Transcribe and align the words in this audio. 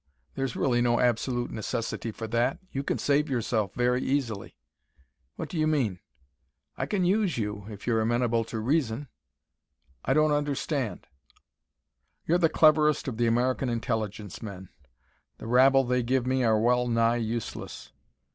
There's 0.33 0.55
really 0.55 0.81
no 0.81 0.99
absolute 0.99 1.51
necessity 1.51 2.09
for 2.09 2.25
that. 2.29 2.57
You 2.71 2.81
can 2.81 2.97
save 2.97 3.29
yourself, 3.29 3.75
very 3.75 4.01
easily." 4.01 4.55
"What 5.35 5.47
do 5.47 5.59
you 5.59 5.67
mean?" 5.67 5.99
"I 6.75 6.87
can 6.87 7.05
use 7.05 7.37
you, 7.37 7.67
if 7.69 7.85
you're 7.85 8.01
amenable 8.01 8.43
to 8.45 8.57
reason." 8.57 9.09
"I 10.03 10.15
don't 10.15 10.31
understand." 10.31 11.05
"You're 12.25 12.39
the 12.39 12.49
cleverest 12.49 13.07
of 13.07 13.17
the 13.17 13.27
American 13.27 13.69
Intelligence 13.69 14.41
men. 14.41 14.69
The 15.37 15.45
rabble 15.45 15.83
they 15.83 16.01
give 16.01 16.25
me 16.25 16.43
are 16.43 16.57
well 16.59 16.87
nigh 16.87 17.17
useless. 17.17 17.91